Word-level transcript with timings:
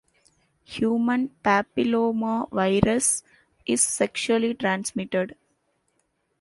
Human 0.63 1.29
papillomavirus 1.43 3.21
is 3.67 3.83
sexually 3.83 4.55
transmitted. 4.55 5.35